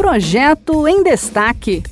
Projeto 0.00 0.88
em 0.88 1.02
Destaque. 1.02 1.82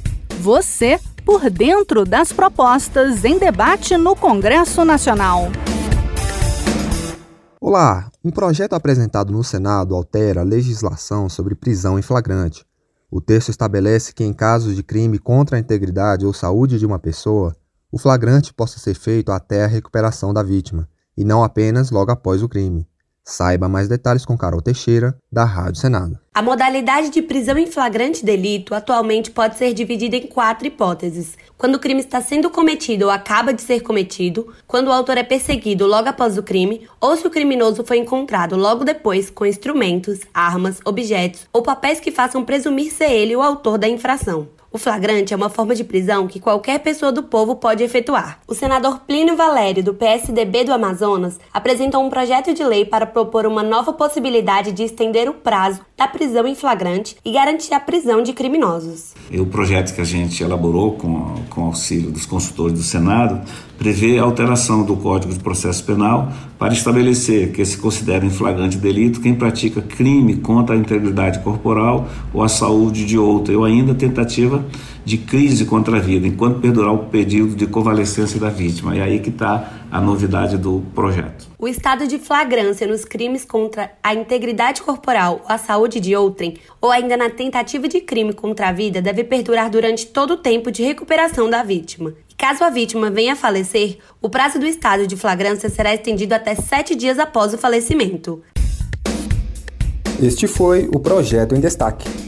Você 0.40 0.98
por 1.26 1.50
dentro 1.50 2.06
das 2.06 2.32
propostas 2.32 3.22
em 3.22 3.38
debate 3.38 3.98
no 3.98 4.16
Congresso 4.16 4.82
Nacional. 4.82 5.48
Olá! 7.60 8.10
Um 8.24 8.30
projeto 8.30 8.72
apresentado 8.72 9.30
no 9.30 9.44
Senado 9.44 9.94
altera 9.94 10.40
a 10.40 10.42
legislação 10.42 11.28
sobre 11.28 11.54
prisão 11.54 11.98
em 11.98 12.02
flagrante. 12.02 12.64
O 13.10 13.20
texto 13.20 13.50
estabelece 13.50 14.14
que, 14.14 14.24
em 14.24 14.32
casos 14.32 14.74
de 14.74 14.82
crime 14.82 15.18
contra 15.18 15.58
a 15.58 15.60
integridade 15.60 16.24
ou 16.24 16.32
saúde 16.32 16.78
de 16.78 16.86
uma 16.86 16.98
pessoa, 16.98 17.54
o 17.92 17.98
flagrante 17.98 18.54
possa 18.54 18.78
ser 18.78 18.94
feito 18.94 19.30
até 19.30 19.64
a 19.64 19.68
recuperação 19.68 20.32
da 20.32 20.42
vítima, 20.42 20.88
e 21.14 21.24
não 21.24 21.44
apenas 21.44 21.90
logo 21.90 22.10
após 22.10 22.42
o 22.42 22.48
crime. 22.48 22.88
Saiba 23.22 23.68
mais 23.68 23.86
detalhes 23.86 24.24
com 24.24 24.38
Carol 24.38 24.62
Teixeira, 24.62 25.14
da 25.30 25.44
Rádio 25.44 25.80
Senado. 25.80 26.18
A 26.34 26.40
modalidade 26.42 27.10
de 27.10 27.20
prisão 27.20 27.58
em 27.58 27.66
flagrante 27.66 28.24
delito 28.24 28.74
atualmente 28.74 29.30
pode 29.30 29.56
ser 29.56 29.74
dividida 29.74 30.16
em 30.16 30.26
quatro 30.26 30.66
hipóteses: 30.66 31.36
quando 31.56 31.74
o 31.74 31.78
crime 31.78 32.00
está 32.00 32.20
sendo 32.20 32.48
cometido 32.48 33.06
ou 33.06 33.10
acaba 33.10 33.52
de 33.52 33.60
ser 33.60 33.80
cometido, 33.80 34.48
quando 34.66 34.88
o 34.88 34.92
autor 34.92 35.18
é 35.18 35.22
perseguido 35.22 35.86
logo 35.86 36.08
após 36.08 36.38
o 36.38 36.42
crime, 36.42 36.88
ou 37.00 37.16
se 37.16 37.26
o 37.26 37.30
criminoso 37.30 37.84
foi 37.84 37.98
encontrado 37.98 38.56
logo 38.56 38.84
depois 38.84 39.30
com 39.30 39.44
instrumentos, 39.44 40.20
armas, 40.32 40.80
objetos 40.84 41.46
ou 41.52 41.62
papéis 41.62 42.00
que 42.00 42.10
façam 42.10 42.44
presumir 42.44 42.92
ser 42.92 43.10
ele 43.10 43.36
o 43.36 43.42
autor 43.42 43.76
da 43.76 43.88
infração. 43.88 44.48
O 44.70 44.76
flagrante 44.76 45.32
é 45.32 45.36
uma 45.36 45.48
forma 45.48 45.74
de 45.74 45.82
prisão 45.82 46.28
que 46.28 46.38
qualquer 46.38 46.78
pessoa 46.80 47.10
do 47.10 47.22
povo 47.22 47.56
pode 47.56 47.82
efetuar. 47.82 48.38
O 48.46 48.54
senador 48.54 49.00
Plínio 49.00 49.34
Valério, 49.34 49.82
do 49.82 49.94
PSDB 49.94 50.64
do 50.64 50.74
Amazonas, 50.74 51.40
apresentou 51.50 52.04
um 52.04 52.10
projeto 52.10 52.52
de 52.52 52.62
lei 52.62 52.84
para 52.84 53.06
propor 53.06 53.46
uma 53.46 53.62
nova 53.62 53.94
possibilidade 53.94 54.72
de 54.72 54.84
estender 54.84 55.17
o 55.26 55.32
prazo 55.32 55.80
da 55.96 56.06
prisão 56.06 56.46
em 56.46 56.54
flagrante 56.54 57.16
e 57.24 57.32
garantir 57.32 57.72
a 57.72 57.80
prisão 57.80 58.22
de 58.22 58.34
criminosos. 58.34 59.14
O 59.32 59.46
projeto 59.46 59.94
que 59.94 60.02
a 60.02 60.04
gente 60.04 60.42
elaborou 60.42 60.92
com, 60.92 61.34
com 61.48 61.64
auxílio 61.64 62.10
dos 62.10 62.26
consultores 62.26 62.74
do 62.74 62.82
Senado 62.82 63.40
prevê 63.78 64.18
alteração 64.18 64.82
do 64.82 64.96
Código 64.96 65.32
de 65.32 65.38
Processo 65.38 65.82
Penal 65.84 66.30
para 66.58 66.74
estabelecer 66.74 67.52
que 67.52 67.64
se 67.64 67.78
considera 67.78 68.26
em 68.26 68.30
flagrante 68.30 68.76
delito 68.76 69.20
quem 69.20 69.34
pratica 69.34 69.80
crime 69.80 70.36
contra 70.36 70.74
a 70.74 70.78
integridade 70.78 71.38
corporal 71.38 72.08
ou 72.34 72.42
a 72.42 72.48
saúde 72.48 73.06
de 73.06 73.16
outra, 73.16 73.56
ou 73.56 73.64
ainda 73.64 73.94
tentativa 73.94 74.64
de 75.08 75.16
crise 75.16 75.64
contra 75.64 75.96
a 75.96 76.00
vida, 76.00 76.26
enquanto 76.26 76.60
perdurar 76.60 76.92
o 76.92 77.06
pedido 77.06 77.56
de 77.56 77.66
convalescência 77.66 78.38
da 78.38 78.50
vítima. 78.50 78.94
E 78.94 79.00
aí 79.00 79.18
que 79.18 79.30
está 79.30 79.72
a 79.90 80.00
novidade 80.00 80.58
do 80.58 80.82
projeto. 80.94 81.48
O 81.58 81.66
estado 81.66 82.06
de 82.06 82.18
flagrância 82.18 82.86
nos 82.86 83.06
crimes 83.06 83.42
contra 83.42 83.90
a 84.02 84.14
integridade 84.14 84.82
corporal 84.82 85.40
ou 85.44 85.50
a 85.52 85.56
saúde 85.56 85.98
de 85.98 86.14
outrem, 86.14 86.58
ou 86.78 86.90
ainda 86.90 87.16
na 87.16 87.30
tentativa 87.30 87.88
de 87.88 88.00
crime 88.02 88.34
contra 88.34 88.68
a 88.68 88.72
vida, 88.72 89.00
deve 89.00 89.24
perdurar 89.24 89.70
durante 89.70 90.06
todo 90.06 90.34
o 90.34 90.36
tempo 90.36 90.70
de 90.70 90.82
recuperação 90.82 91.48
da 91.48 91.62
vítima. 91.62 92.12
E 92.30 92.34
caso 92.34 92.62
a 92.62 92.68
vítima 92.68 93.10
venha 93.10 93.32
a 93.32 93.36
falecer, 93.36 93.96
o 94.20 94.28
prazo 94.28 94.58
do 94.58 94.66
estado 94.66 95.06
de 95.06 95.16
flagrância 95.16 95.70
será 95.70 95.94
estendido 95.94 96.34
até 96.34 96.54
sete 96.54 96.94
dias 96.94 97.18
após 97.18 97.54
o 97.54 97.58
falecimento. 97.58 98.42
Este 100.22 100.46
foi 100.46 100.86
o 100.94 101.00
projeto 101.00 101.54
em 101.54 101.60
destaque. 101.60 102.27